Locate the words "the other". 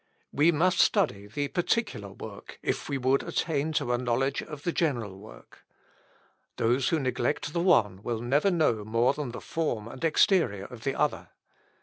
10.85-11.29